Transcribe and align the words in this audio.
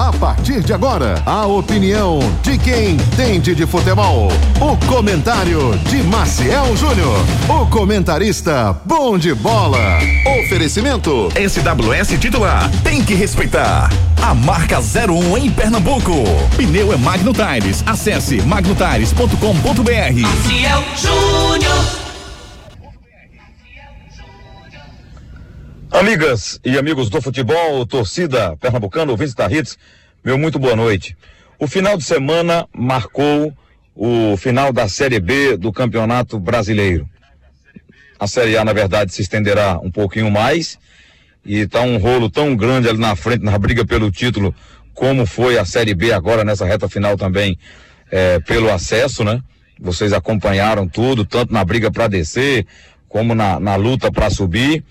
A 0.00 0.10
partir 0.14 0.62
de 0.62 0.72
agora, 0.72 1.22
a 1.26 1.46
opinião 1.46 2.20
de 2.42 2.56
quem 2.56 2.92
entende 2.92 3.54
de 3.54 3.66
futebol. 3.66 4.28
O 4.58 4.86
comentário 4.86 5.76
de 5.90 6.02
Maciel 6.04 6.74
Júnior. 6.74 7.18
O 7.46 7.66
comentarista 7.66 8.74
bom 8.86 9.18
de 9.18 9.34
bola. 9.34 9.98
Oferecimento. 10.40 11.28
SWS 11.36 12.18
titular. 12.18 12.70
Tem 12.82 13.04
que 13.04 13.12
respeitar. 13.12 13.90
A 14.22 14.32
marca 14.32 14.78
01 14.80 15.36
em 15.36 15.50
Pernambuco. 15.50 16.14
Pneu 16.56 16.94
é 16.94 16.96
Magno 16.96 17.34
Tires. 17.34 17.84
Acesse 17.84 18.40
magnotires.com.br. 18.40 20.20
Maciel 20.22 20.82
Júnior. 20.96 22.09
Amigas 26.00 26.58
e 26.64 26.78
amigos 26.78 27.10
do 27.10 27.20
futebol, 27.20 27.84
torcida 27.84 28.56
pernambucana, 28.56 29.10
ouvintes 29.10 29.34
da 29.34 29.52
Hits, 29.52 29.76
meu 30.24 30.38
muito 30.38 30.58
boa 30.58 30.74
noite. 30.74 31.14
O 31.58 31.66
final 31.66 31.94
de 31.98 32.04
semana 32.04 32.66
marcou 32.74 33.52
o 33.94 34.34
final 34.38 34.72
da 34.72 34.88
Série 34.88 35.20
B 35.20 35.58
do 35.58 35.70
Campeonato 35.70 36.40
Brasileiro. 36.40 37.06
A 38.18 38.26
Série 38.26 38.56
A, 38.56 38.64
na 38.64 38.72
verdade, 38.72 39.12
se 39.12 39.20
estenderá 39.20 39.78
um 39.78 39.90
pouquinho 39.90 40.30
mais 40.30 40.78
e 41.44 41.58
está 41.58 41.82
um 41.82 41.98
rolo 41.98 42.30
tão 42.30 42.56
grande 42.56 42.88
ali 42.88 42.98
na 42.98 43.14
frente, 43.14 43.44
na 43.44 43.58
briga 43.58 43.84
pelo 43.84 44.10
título, 44.10 44.54
como 44.94 45.26
foi 45.26 45.58
a 45.58 45.66
Série 45.66 45.94
B 45.94 46.14
agora 46.14 46.44
nessa 46.44 46.64
reta 46.64 46.88
final 46.88 47.14
também, 47.18 47.58
é, 48.10 48.40
pelo 48.40 48.72
acesso, 48.72 49.22
né? 49.22 49.42
Vocês 49.78 50.14
acompanharam 50.14 50.88
tudo, 50.88 51.26
tanto 51.26 51.52
na 51.52 51.62
briga 51.62 51.90
para 51.90 52.08
descer, 52.08 52.66
como 53.06 53.34
na, 53.34 53.60
na 53.60 53.76
luta 53.76 54.10
para 54.10 54.30
subir 54.30 54.82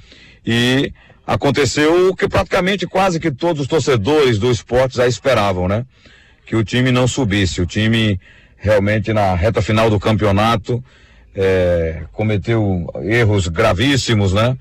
e 0.45 0.93
aconteceu 1.25 2.09
o 2.09 2.15
que 2.15 2.27
praticamente 2.27 2.87
quase 2.87 3.19
que 3.19 3.31
todos 3.31 3.61
os 3.61 3.67
torcedores 3.67 4.39
do 4.39 4.51
esporte 4.51 4.97
já 4.97 5.07
esperavam, 5.07 5.67
né? 5.67 5.85
Que 6.45 6.55
o 6.55 6.63
time 6.63 6.91
não 6.91 7.07
subisse. 7.07 7.61
O 7.61 7.65
time 7.65 8.19
realmente 8.57 9.13
na 9.13 9.35
reta 9.35 9.61
final 9.61 9.89
do 9.89 9.99
campeonato 9.99 10.83
é, 11.35 12.03
cometeu 12.11 12.87
erros 13.03 13.47
gravíssimos, 13.47 14.33
né? 14.33 14.57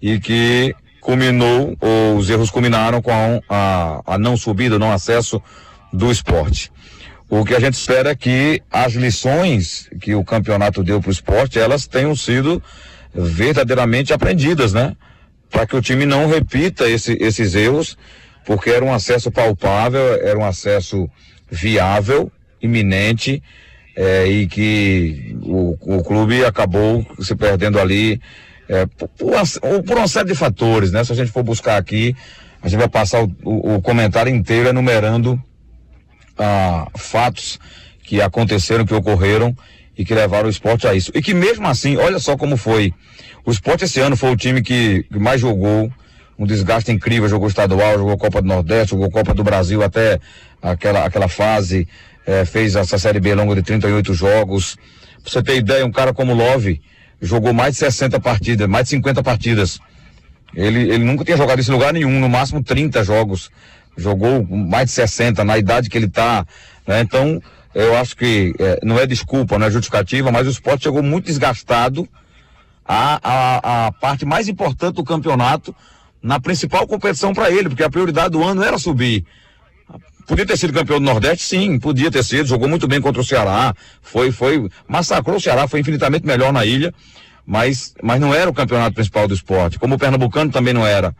E 0.00 0.20
que 0.20 0.74
culminou, 1.00 1.76
ou 1.80 2.16
os 2.16 2.30
erros 2.30 2.50
culminaram 2.50 3.02
com 3.02 3.10
a, 3.12 3.40
a, 3.48 4.14
a 4.14 4.18
não 4.18 4.36
subida, 4.36 4.78
não 4.78 4.92
acesso 4.92 5.42
do 5.92 6.10
esporte. 6.10 6.72
O 7.28 7.44
que 7.44 7.54
a 7.54 7.60
gente 7.60 7.74
espera 7.74 8.10
é 8.10 8.14
que 8.14 8.62
as 8.70 8.94
lições 8.94 9.88
que 10.00 10.14
o 10.14 10.24
campeonato 10.24 10.82
deu 10.82 11.00
para 11.00 11.08
o 11.08 11.12
esporte, 11.12 11.58
elas 11.58 11.86
tenham 11.86 12.14
sido 12.14 12.62
verdadeiramente 13.14 14.12
aprendidas, 14.12 14.72
né? 14.72 14.96
Para 15.50 15.66
que 15.66 15.76
o 15.76 15.82
time 15.82 16.04
não 16.04 16.26
repita 16.26 16.88
esse, 16.88 17.16
esses 17.20 17.54
erros, 17.54 17.96
porque 18.44 18.70
era 18.70 18.84
um 18.84 18.92
acesso 18.92 19.30
palpável, 19.30 20.14
era 20.22 20.38
um 20.38 20.44
acesso 20.44 21.08
viável, 21.50 22.30
iminente, 22.60 23.42
é, 23.96 24.26
e 24.26 24.46
que 24.46 25.36
o, 25.42 25.76
o 25.96 26.02
clube 26.02 26.44
acabou 26.44 27.06
se 27.20 27.34
perdendo 27.36 27.78
ali 27.78 28.20
é, 28.68 28.86
por, 28.86 29.08
por, 29.82 29.96
uma 29.96 30.08
série 30.08 30.28
de 30.28 30.34
fatores, 30.34 30.90
né? 30.90 31.04
Se 31.04 31.12
a 31.12 31.14
gente 31.14 31.30
for 31.30 31.42
buscar 31.42 31.76
aqui, 31.76 32.16
a 32.62 32.68
gente 32.68 32.78
vai 32.78 32.88
passar 32.88 33.22
o, 33.22 33.30
o, 33.44 33.74
o 33.76 33.82
comentário 33.82 34.34
inteiro 34.34 34.68
enumerando 34.68 35.40
ah, 36.38 36.88
fatos 36.96 37.58
que 38.02 38.20
aconteceram, 38.20 38.84
que 38.84 38.94
ocorreram 38.94 39.56
e 39.96 40.04
que 40.04 40.14
levaram 40.14 40.46
o 40.46 40.50
esporte 40.50 40.86
a 40.86 40.94
isso. 40.94 41.10
E 41.14 41.22
que 41.22 41.34
mesmo 41.34 41.66
assim, 41.66 41.96
olha 41.96 42.18
só 42.18 42.36
como 42.36 42.56
foi. 42.56 42.92
O 43.44 43.50
esporte 43.50 43.84
esse 43.84 44.00
ano 44.00 44.16
foi 44.16 44.30
o 44.30 44.36
time 44.36 44.62
que, 44.62 45.04
mais 45.10 45.40
jogou, 45.40 45.92
um 46.38 46.46
desgaste 46.46 46.90
incrível, 46.90 47.28
jogou 47.28 47.48
estadual, 47.48 47.98
jogou 47.98 48.16
Copa 48.16 48.42
do 48.42 48.48
Nordeste, 48.48 48.90
jogou 48.90 49.10
Copa 49.10 49.34
do 49.34 49.44
Brasil 49.44 49.82
até 49.82 50.18
aquela, 50.60 51.04
aquela 51.04 51.28
fase, 51.28 51.86
é, 52.26 52.44
fez 52.44 52.74
essa 52.74 52.98
Série 52.98 53.20
B 53.20 53.34
longa 53.34 53.54
de 53.54 53.62
38 53.62 54.14
jogos. 54.14 54.76
Pra 55.22 55.30
você 55.30 55.42
ter 55.42 55.56
ideia, 55.56 55.86
um 55.86 55.92
cara 55.92 56.12
como 56.12 56.34
Love 56.34 56.80
jogou 57.20 57.52
mais 57.52 57.74
de 57.74 57.78
60 57.78 58.18
partidas, 58.20 58.68
mais 58.68 58.84
de 58.84 58.90
50 58.90 59.22
partidas. 59.22 59.78
Ele, 60.54 60.80
ele 60.90 61.04
nunca 61.04 61.24
tinha 61.24 61.36
jogado 61.36 61.58
esse 61.58 61.70
lugar 61.70 61.92
nenhum, 61.92 62.20
no 62.20 62.28
máximo 62.28 62.62
30 62.62 63.02
jogos. 63.04 63.50
Jogou 63.96 64.44
mais 64.44 64.86
de 64.86 64.92
60 64.92 65.44
na 65.44 65.58
idade 65.58 65.88
que 65.88 65.96
ele 65.96 66.08
tá, 66.08 66.46
né? 66.86 67.00
Então, 67.00 67.40
eu 67.74 67.96
acho 67.96 68.16
que 68.16 68.54
é, 68.58 68.80
não 68.82 68.98
é 68.98 69.06
desculpa, 69.06 69.58
não 69.58 69.66
é 69.66 69.70
justificativa, 69.70 70.30
mas 70.30 70.46
o 70.46 70.50
esporte 70.50 70.84
chegou 70.84 71.02
muito 71.02 71.26
desgastado 71.26 72.08
a 72.86 73.90
parte 74.00 74.26
mais 74.26 74.46
importante 74.46 74.96
do 74.96 75.04
campeonato 75.04 75.74
na 76.22 76.40
principal 76.40 76.86
competição 76.86 77.34
para 77.34 77.50
ele, 77.50 77.68
porque 77.68 77.82
a 77.82 77.90
prioridade 77.90 78.30
do 78.30 78.42
ano 78.42 78.62
era 78.62 78.78
subir. 78.78 79.24
Podia 80.26 80.46
ter 80.46 80.56
sido 80.56 80.72
campeão 80.72 80.98
do 80.98 81.04
Nordeste, 81.04 81.44
sim, 81.44 81.78
podia 81.78 82.10
ter 82.10 82.24
sido, 82.24 82.46
jogou 82.46 82.66
muito 82.66 82.88
bem 82.88 82.98
contra 82.98 83.20
o 83.20 83.24
Ceará, 83.24 83.74
foi, 84.00 84.32
foi, 84.32 84.66
massacrou 84.88 85.36
o 85.36 85.40
Ceará, 85.40 85.68
foi 85.68 85.80
infinitamente 85.80 86.26
melhor 86.26 86.50
na 86.50 86.64
ilha, 86.64 86.94
mas, 87.46 87.94
mas 88.02 88.18
não 88.18 88.34
era 88.34 88.48
o 88.48 88.54
campeonato 88.54 88.94
principal 88.94 89.28
do 89.28 89.34
esporte, 89.34 89.78
como 89.78 89.96
o 89.96 89.98
Pernambucano 89.98 90.50
também 90.50 90.72
não 90.72 90.86
era. 90.86 91.14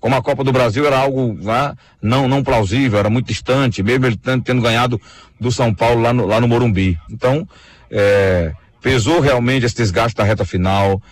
Como 0.00 0.14
a 0.14 0.22
Copa 0.22 0.44
do 0.44 0.52
Brasil 0.52 0.86
era 0.86 0.98
algo 0.98 1.38
lá, 1.42 1.76
não, 2.00 2.28
não 2.28 2.42
plausível, 2.42 2.98
era 2.98 3.10
muito 3.10 3.26
distante, 3.26 3.82
mesmo 3.82 4.06
ele 4.06 4.16
tendo, 4.16 4.42
tendo 4.42 4.62
ganhado 4.62 5.00
do 5.40 5.50
São 5.50 5.74
Paulo 5.74 6.00
lá 6.00 6.12
no, 6.12 6.26
lá 6.26 6.40
no 6.40 6.48
Morumbi. 6.48 6.98
Então, 7.10 7.48
é, 7.90 8.52
pesou 8.82 9.20
realmente 9.20 9.66
esse 9.66 9.76
desgaste 9.76 10.16
da 10.16 10.24
reta 10.24 10.44
final, 10.44 11.02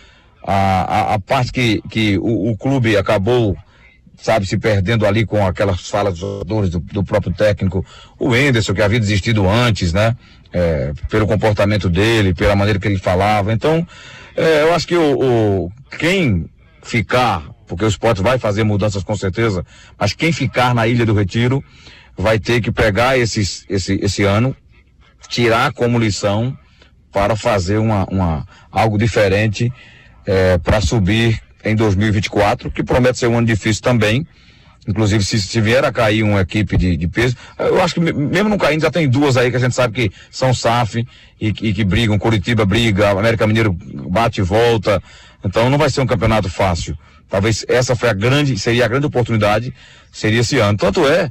a, 0.47 1.13
a, 1.13 1.15
a 1.15 1.19
parte 1.19 1.53
que, 1.53 1.83
que 1.89 2.19
o, 2.19 2.51
o, 2.51 2.57
clube 2.57 2.97
acabou, 2.97 3.57
sabe, 4.17 4.47
se 4.47 4.59
perdendo 4.59 5.07
ali 5.07 5.25
com 5.25 5.45
aquelas 5.47 5.89
falas 5.89 6.15
dos 6.15 6.21
jogadores, 6.21 6.71
do, 6.71 6.81
do 6.81 7.03
próprio 7.03 7.33
técnico, 7.33 7.85
o 8.19 8.35
Enderson, 8.37 8.75
que 8.75 8.83
havia 8.83 9.01
desistido 9.01 9.49
antes, 9.49 9.93
né, 9.93 10.15
é, 10.53 10.93
pelo 11.11 11.27
comportamento 11.27 11.89
dele, 11.89 12.35
pela 12.35 12.55
maneira 12.55 12.79
que 12.79 12.87
ele 12.87 12.99
falava. 12.99 13.53
Então, 13.53 13.87
é, 14.37 14.63
eu 14.63 14.75
acho 14.75 14.87
que 14.87 14.97
o, 14.97 15.19
o, 15.21 15.73
quem 15.99 16.47
ficar, 16.83 17.43
porque 17.67 17.85
o 17.85 17.89
esporte 17.89 18.23
vai 18.23 18.39
fazer 18.39 18.65
mudanças 18.65 19.03
com 19.03 19.17
certeza, 19.17 19.65
mas 19.99 20.13
quem 20.13 20.33
ficar 20.33 20.75
na 20.75 20.87
Ilha 20.87 21.07
do 21.07 21.15
Retiro 21.15 21.63
vai 22.17 22.39
ter 22.39 22.61
que 22.61 22.71
pegar 22.71 23.19
esses, 23.19 23.65
esse, 23.69 23.99
esse 24.03 24.23
ano, 24.23 24.57
tirar 25.29 25.73
como 25.73 25.99
lição 25.99 26.57
para 27.13 27.37
fazer 27.37 27.79
uma, 27.79 28.05
uma 28.07 28.47
algo 28.71 28.99
diferente 28.99 29.73
é, 30.27 30.59
para 30.59 30.81
subir 30.81 31.41
em 31.65 31.75
2024, 31.75 32.71
que 32.71 32.83
promete 32.83 33.19
ser 33.19 33.27
um 33.29 33.39
ano 33.39 33.47
difícil 33.47 33.83
também. 33.83 34.27
Inclusive, 34.87 35.25
se, 35.25 35.41
se 35.41 35.61
vier 35.63 35.83
a 35.83 35.91
cair 35.91 36.23
uma 36.23 36.43
equipe 36.43 36.77
de, 36.77 36.95
de 36.97 37.09
peso, 37.09 37.35
eu 37.59 37.83
acho 37.83 37.95
que 37.95 38.01
mesmo 38.01 38.51
não 38.51 38.59
caindo, 38.59 38.83
já 38.83 38.91
tem 38.91 39.09
duas 39.09 39.37
aí 39.37 39.51
que 39.51 39.57
a 39.57 39.61
gente 39.61 39.75
sabe 39.75 39.95
que 39.95 40.17
são 40.31 40.53
SAF 40.53 41.07
e, 41.41 41.49
e 41.49 41.73
que 41.73 41.85
brigam. 41.85 42.19
Curitiba 42.19 42.67
briga, 42.67 43.11
América 43.11 43.47
Mineiro 43.47 43.73
bate 43.73 44.41
e 44.41 44.45
volta. 44.45 45.03
Então 45.43 45.71
não 45.71 45.79
vai 45.79 45.89
ser 45.89 46.03
um 46.03 46.07
campeonato 46.07 46.51
fácil. 46.51 46.99
Talvez 47.29 47.65
essa 47.69 47.97
foi 47.97 48.09
a 48.09 48.13
grande, 48.13 48.59
seria 48.59 48.85
a 48.85 48.89
grande 48.89 49.07
oportunidade, 49.07 49.75
seria 50.13 50.41
esse 50.41 50.59
ano. 50.59 50.79
Tanto 50.79 51.07
é 51.07 51.31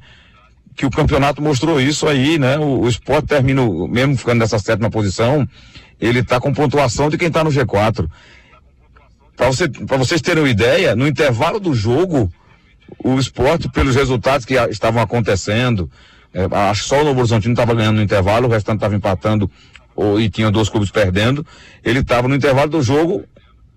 que 0.76 0.86
o 0.86 0.92
campeonato 0.92 1.42
mostrou 1.42 1.80
isso 1.80 2.08
aí, 2.08 2.40
né? 2.40 2.58
O, 2.58 2.82
o 2.82 2.90
esporte 2.90 3.28
termina, 3.28 3.62
mesmo 3.88 4.18
ficando 4.18 4.40
nessa 4.40 4.60
sétima 4.60 4.90
posição, 4.90 5.48
ele 6.00 6.20
está 6.20 6.40
com 6.40 6.54
pontuação 6.54 7.10
de 7.10 7.18
quem 7.18 7.28
está 7.28 7.44
no 7.44 7.52
G4. 7.52 8.08
Para 9.36 9.48
você, 9.48 9.68
vocês 9.98 10.22
terem 10.22 10.44
uma 10.44 10.50
ideia, 10.50 10.96
no 10.96 11.08
intervalo 11.08 11.60
do 11.60 11.74
jogo, 11.74 12.32
o 13.04 13.18
esporte, 13.20 13.70
pelos 13.70 13.96
resultados 13.96 14.46
que 14.46 14.56
estavam 14.70 15.02
acontecendo, 15.02 15.90
é, 16.34 16.48
acho 16.70 16.84
só 16.86 17.02
o 17.02 17.04
Novo 17.04 17.20
Horizontino 17.20 17.54
estava 17.54 17.74
ganhando 17.74 17.98
no 17.98 18.04
intervalo, 18.04 18.48
o 18.48 18.52
restante 18.52 18.78
estava 18.78 18.96
empatando 18.96 19.50
ou, 19.96 20.20
e 20.20 20.30
tinha 20.30 20.50
dois 20.50 20.70
clubes 20.70 20.92
perdendo. 20.92 21.46
Ele 21.84 22.00
estava 22.00 22.28
no 22.28 22.36
intervalo 22.36 22.70
do 22.70 22.82
jogo 22.82 23.24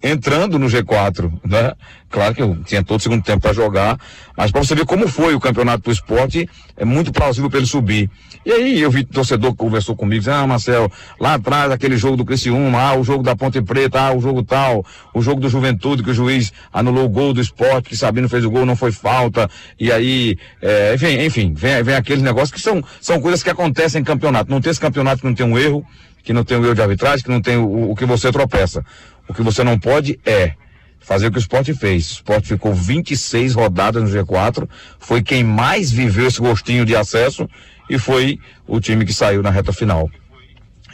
entrando 0.03 0.59
no 0.59 0.67
G4, 0.67 1.33
né? 1.45 1.73
Claro 2.09 2.35
que 2.35 2.43
eu 2.43 2.57
tinha 2.65 2.85
todo 2.85 3.01
o 3.01 3.03
segundo 3.03 3.23
tempo 3.23 3.41
para 3.41 3.53
jogar, 3.53 3.99
mas 4.37 4.51
para 4.51 4.63
você 4.63 4.75
ver 4.75 4.87
como 4.87 5.09
foi 5.09 5.35
o 5.35 5.41
campeonato 5.41 5.85
do 5.85 5.91
esporte, 5.91 6.49
é 6.77 6.85
muito 6.85 7.13
plausível 7.13 7.51
para 7.51 7.59
ele 7.59 7.67
subir. 7.67 8.09
E 8.45 8.53
aí 8.53 8.81
eu 8.81 8.91
vi 8.91 9.05
torcedor 9.05 9.51
que 9.51 9.57
conversou 9.57 9.97
comigo, 9.97 10.21
disse, 10.21 10.31
ah, 10.31 10.47
Marcel, 10.47 10.91
lá 11.19 11.35
atrás 11.35 11.71
aquele 11.73 11.97
jogo 11.97 12.17
do 12.17 12.25
Criciúma, 12.25 12.79
ah, 12.79 12.97
o 12.97 13.03
jogo 13.03 13.25
da 13.25 13.35
Ponte 13.35 13.61
Preta, 13.61 14.01
ah, 14.01 14.15
o 14.15 14.21
jogo 14.21 14.43
tal, 14.45 14.85
o 15.13 15.21
jogo 15.21 15.41
do 15.41 15.49
Juventude, 15.49 16.03
que 16.03 16.11
o 16.11 16.15
juiz 16.15 16.53
anulou 16.73 17.07
o 17.07 17.09
gol 17.09 17.35
do 17.35 17.41
esporte, 17.41 17.89
que 17.89 17.97
Sabino 17.97 18.29
fez 18.29 18.45
o 18.45 18.51
gol, 18.51 18.65
não 18.65 18.77
foi 18.77 18.93
falta, 18.93 19.51
e 19.79 19.91
aí, 19.91 20.39
é, 20.63 20.95
enfim, 20.95 21.25
enfim, 21.25 21.55
vem, 21.55 21.83
vem 21.83 21.97
aqueles 21.97 22.23
negócios 22.23 22.53
que 22.53 22.61
são, 22.61 22.83
são 23.01 23.21
coisas 23.21 23.43
que 23.43 23.51
acontecem 23.51 24.01
em 24.01 24.05
campeonato. 24.05 24.51
Não 24.51 24.61
tem 24.61 24.71
esse 24.71 24.81
campeonato 24.81 25.23
que 25.23 25.27
não 25.27 25.35
tem 25.35 25.45
um 25.45 25.59
erro, 25.59 25.85
que 26.23 26.33
não 26.33 26.45
tem 26.45 26.57
um 26.57 26.65
erro 26.65 26.75
de 26.75 26.83
arbitragem, 26.83 27.25
que 27.25 27.31
não 27.31 27.41
tem 27.41 27.57
o, 27.57 27.91
o 27.91 27.97
que 27.97 28.05
você 28.05 28.31
tropeça. 28.33 28.85
O 29.29 29.35
que 29.35 29.43
você 29.43 29.65
não 29.65 29.79
pode 29.79 30.19
é 30.25 30.53
fazer 31.01 31.29
o 31.29 31.31
que 31.31 31.39
o 31.39 31.41
esporte 31.41 31.73
fez. 31.73 32.11
O 32.11 32.15
esporte 32.15 32.49
ficou 32.49 32.75
26 32.75 33.55
rodadas 33.55 34.03
no 34.03 34.09
G4, 34.09 34.69
foi 34.99 35.23
quem 35.23 35.45
mais 35.45 35.91
viveu 35.91 36.27
esse 36.27 36.41
gostinho 36.41 36.85
de 36.85 36.97
acesso 36.97 37.49
e 37.89 37.97
foi 37.97 38.41
o 38.67 38.81
time 38.81 39.05
que 39.05 39.13
saiu 39.13 39.43
na 39.43 39.51
reta 39.51 39.73
final. 39.73 40.11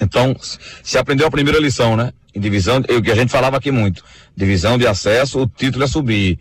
Então, 0.00 0.37
se 0.82 0.99
aprendeu 0.99 1.26
a 1.26 1.31
primeira 1.31 1.58
lição, 1.58 1.96
né? 1.96 2.12
Em 2.34 2.40
divisão, 2.40 2.79
o 2.79 3.02
que 3.02 3.11
a 3.11 3.14
gente 3.14 3.31
falava 3.31 3.56
aqui 3.56 3.70
muito, 3.70 4.05
divisão 4.37 4.76
de 4.76 4.87
acesso, 4.87 5.43
o 5.43 5.46
título 5.46 5.85
é 5.85 5.87
subir. 5.87 6.38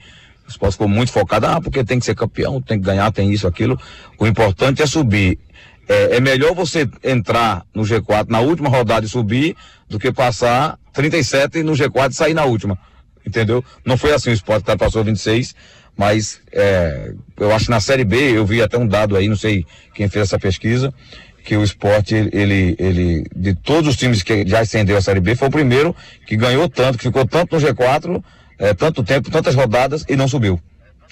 esporte 0.48 0.74
ficou 0.74 0.88
muito 0.88 1.12
focado, 1.12 1.48
ah, 1.48 1.62
porque 1.62 1.84
tem 1.84 2.00
que 2.00 2.06
ser 2.06 2.16
campeão, 2.16 2.62
tem 2.62 2.78
que 2.78 2.86
ganhar, 2.86 3.10
tem 3.12 3.32
isso, 3.32 3.48
aquilo. 3.48 3.80
O 4.18 4.28
importante 4.28 4.82
é 4.82 4.86
subir. 4.86 5.40
É, 5.92 6.16
é 6.16 6.20
melhor 6.22 6.56
você 6.56 6.88
entrar 7.04 7.66
no 7.76 7.84
G4 7.84 8.30
na 8.30 8.40
última 8.40 8.70
rodada 8.70 9.06
e 9.06 9.10
subir 9.10 9.58
do 9.90 10.00
que 10.00 10.10
passar 10.10 10.80
37 10.94 11.64
no 11.64 11.74
G4 11.74 12.12
e 12.12 12.16
sair 12.16 12.34
na 12.34 12.46
última. 12.46 12.80
Entendeu? 13.28 13.62
Não 13.86 13.98
foi 13.98 14.14
assim 14.14 14.30
o 14.30 14.34
esporte 14.34 14.64
que 14.64 14.78
passou 14.78 15.04
26, 15.04 15.54
mas 15.98 16.40
é, 16.54 17.12
eu 17.38 17.54
acho 17.54 17.66
que 17.66 17.72
na 17.72 17.82
Série 17.82 18.06
B, 18.06 18.38
eu 18.38 18.46
vi 18.46 18.62
até 18.62 18.78
um 18.78 18.88
dado 18.88 19.18
aí, 19.18 19.28
não 19.28 19.36
sei 19.36 19.66
quem 19.94 20.08
fez 20.08 20.28
essa 20.28 20.40
pesquisa, 20.40 20.94
que 21.44 21.58
o 21.58 21.64
esporte, 21.64 22.16
ele, 22.32 22.74
ele, 22.80 23.26
de 23.36 23.54
todos 23.54 23.90
os 23.90 23.98
times 23.98 24.24
que 24.24 24.48
já 24.48 24.62
ascendeu 24.62 24.96
a 24.96 25.02
Série 25.02 25.20
B, 25.20 25.36
foi 25.36 25.50
o 25.50 25.52
primeiro 25.52 25.94
que 26.26 26.38
ganhou 26.38 26.70
tanto, 26.70 26.98
que 26.98 27.04
ficou 27.04 27.28
tanto 27.28 27.60
no 27.60 27.62
G4, 27.62 28.24
é, 28.58 28.74
tanto 28.74 29.04
tempo, 29.04 29.30
tantas 29.30 29.56
rodadas 29.56 30.06
e 30.08 30.16
não 30.16 30.30
subiu. 30.30 30.58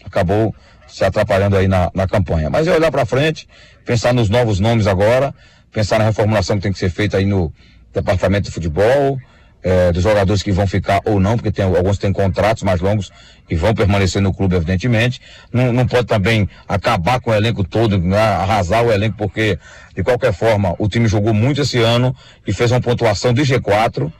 Acabou 0.05 0.55
se 0.89 1.03
atrapalhando 1.03 1.55
aí 1.55 1.67
na, 1.67 1.91
na 1.93 2.07
campanha. 2.07 2.49
Mas 2.49 2.67
é 2.67 2.73
olhar 2.73 2.91
para 2.91 3.05
frente, 3.05 3.47
pensar 3.85 4.13
nos 4.13 4.29
novos 4.29 4.59
nomes 4.59 4.87
agora, 4.87 5.33
pensar 5.71 5.99
na 5.99 6.05
reformulação 6.05 6.57
que 6.57 6.63
tem 6.63 6.71
que 6.71 6.79
ser 6.79 6.89
feita 6.89 7.17
aí 7.17 7.25
no 7.25 7.53
departamento 7.93 8.45
de 8.45 8.51
futebol, 8.51 9.17
é, 9.61 9.91
dos 9.91 10.03
jogadores 10.03 10.41
que 10.41 10.51
vão 10.51 10.65
ficar 10.65 11.01
ou 11.05 11.19
não, 11.19 11.35
porque 11.35 11.51
tem, 11.51 11.65
alguns 11.65 11.97
têm 11.97 12.13
contratos 12.13 12.63
mais 12.63 12.79
longos 12.79 13.11
e 13.49 13.55
vão 13.55 13.73
permanecer 13.73 14.21
no 14.21 14.33
clube, 14.33 14.55
evidentemente. 14.55 15.21
Não, 15.51 15.73
não 15.73 15.85
pode 15.85 16.07
também 16.07 16.47
acabar 16.67 17.19
com 17.19 17.31
o 17.31 17.33
elenco 17.33 17.63
todo, 17.63 17.97
né, 17.97 18.17
arrasar 18.17 18.83
o 18.83 18.91
elenco, 18.91 19.17
porque, 19.17 19.59
de 19.95 20.03
qualquer 20.03 20.33
forma, 20.33 20.75
o 20.79 20.87
time 20.87 21.07
jogou 21.07 21.33
muito 21.33 21.61
esse 21.61 21.79
ano 21.79 22.15
e 22.47 22.53
fez 22.53 22.71
uma 22.71 22.81
pontuação 22.81 23.33
de 23.33 23.41
G4, 23.41 24.11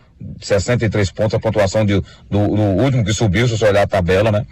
63 0.42 1.12
pontos, 1.12 1.34
a 1.34 1.40
pontuação 1.40 1.86
de, 1.86 1.94
do, 1.94 2.04
do 2.30 2.62
último 2.84 3.06
que 3.06 3.14
subiu, 3.14 3.48
se 3.48 3.58
você 3.58 3.66
olhar 3.66 3.84
a 3.84 3.88
tabela, 3.88 4.32
né? 4.32 4.46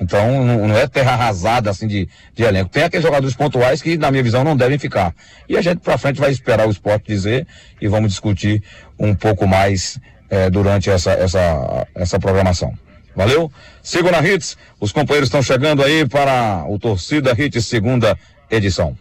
Então, 0.00 0.44
não, 0.44 0.76
é 0.76 0.86
terra 0.86 1.12
arrasada 1.12 1.70
assim 1.70 1.86
de, 1.86 2.08
de 2.34 2.42
elenco. 2.42 2.70
Tem 2.70 2.84
aqueles 2.84 3.04
jogadores 3.04 3.34
pontuais 3.34 3.80
que, 3.80 3.96
na 3.96 4.10
minha 4.10 4.22
visão, 4.22 4.42
não 4.42 4.56
devem 4.56 4.78
ficar. 4.78 5.14
E 5.48 5.56
a 5.56 5.62
gente 5.62 5.78
pra 5.78 5.98
frente 5.98 6.20
vai 6.20 6.30
esperar 6.30 6.66
o 6.66 6.70
esporte 6.70 7.06
dizer 7.06 7.46
e 7.80 7.88
vamos 7.88 8.10
discutir 8.10 8.62
um 8.98 9.14
pouco 9.14 9.46
mais 9.46 9.98
é, 10.28 10.50
durante 10.50 10.90
essa, 10.90 11.12
essa, 11.12 11.86
essa 11.94 12.18
programação. 12.18 12.72
Valeu? 13.14 13.50
Sigam 13.82 14.10
na 14.10 14.26
Hits, 14.26 14.56
os 14.80 14.90
companheiros 14.90 15.28
estão 15.28 15.42
chegando 15.42 15.82
aí 15.84 16.06
para 16.06 16.64
o 16.68 16.78
Torcida 16.78 17.32
Hits 17.36 17.64
segunda 17.66 18.18
edição. 18.50 18.96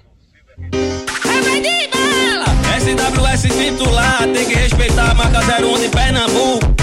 SWS 2.84 3.42
titular, 3.42 4.28
tem 4.34 4.46
que 4.46 4.54
respeitar 4.54 5.12
a 5.12 5.14
marca 5.16 5.40
01 5.40 5.80
de 5.80 5.90
Pernambuco. 5.90 6.83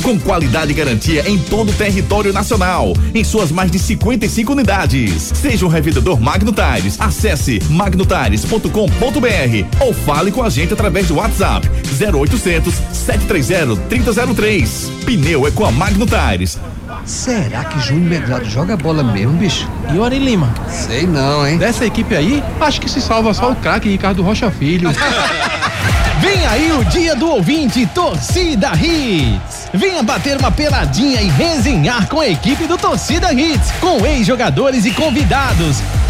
com 0.00 0.18
qualidade 0.18 0.72
e 0.72 0.74
garantia 0.74 1.28
em 1.28 1.38
todo 1.38 1.70
o 1.70 1.74
território 1.74 2.32
nacional, 2.32 2.94
em 3.14 3.22
suas 3.22 3.52
mais 3.52 3.70
de 3.70 3.78
55 3.78 4.52
unidades. 4.52 5.32
Seja 5.34 5.66
um 5.66 5.68
revendedor 5.68 6.20
Magno 6.20 6.52
Tires, 6.52 6.96
acesse 6.98 7.60
magnotires.com.br 7.68 8.70
ou 9.80 9.92
fale 9.92 10.32
com 10.32 10.42
a 10.42 10.50
gente 10.50 10.72
através 10.72 11.08
do 11.08 11.16
WhatsApp 11.16 11.68
0800 12.00 12.74
730 12.92 13.76
3003. 13.88 14.90
Pneu 15.04 15.46
é 15.46 15.50
com 15.50 15.64
a. 15.64 15.70
Aires. 16.28 16.58
Será 17.04 17.64
que 17.64 17.80
Júnior 17.80 18.08
Medrado 18.08 18.44
joga 18.44 18.76
bola 18.76 19.02
mesmo, 19.02 19.32
bicho? 19.32 19.68
E 19.92 19.98
o 19.98 20.04
Ari 20.04 20.18
Lima? 20.18 20.52
Sei 20.68 21.06
não, 21.06 21.46
hein? 21.46 21.58
Dessa 21.58 21.84
equipe 21.84 22.14
aí, 22.14 22.42
acho 22.60 22.80
que 22.80 22.88
se 22.88 23.00
salva 23.00 23.34
só 23.34 23.52
o 23.52 23.56
craque 23.56 23.88
Ricardo 23.88 24.22
Rocha 24.22 24.50
Filho. 24.50 24.90
Vem 26.20 26.46
aí 26.46 26.72
o 26.72 26.84
dia 26.84 27.16
do 27.16 27.28
ouvinte 27.28 27.86
Torcida 27.86 28.72
Hits. 28.74 29.59
Venha 29.72 30.02
bater 30.02 30.36
uma 30.36 30.50
peladinha 30.50 31.22
e 31.22 31.28
resenhar 31.28 32.08
com 32.08 32.20
a 32.20 32.28
equipe 32.28 32.66
do 32.66 32.76
Torcida 32.76 33.32
Hits, 33.32 33.70
com 33.80 34.04
ex-jogadores 34.04 34.84
e 34.84 34.90
convidados 34.90 35.76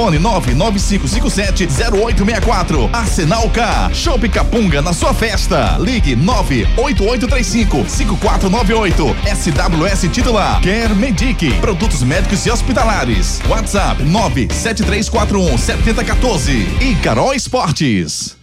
Telefone 0.00 0.18
995570864. 0.18 2.88
Arsenal 2.92 3.50
K. 3.50 3.90
Shop 3.92 4.26
Capunga 4.28 4.80
na 4.80 4.94
sua 4.94 5.12
festa. 5.12 5.76
Ligue 5.78 6.16
988355498. 6.16 9.14
SWS 9.36 10.08
titular. 10.10 10.58
Quer 10.62 10.96
Medic. 10.96 11.52
Produtos 11.60 12.02
médicos 12.02 12.46
e 12.46 12.50
hospitalares. 12.50 13.42
WhatsApp 13.48 14.02
973417014. 14.04 16.66
E 16.80 16.94
Carol 17.02 17.34
Esportes. 17.34 18.38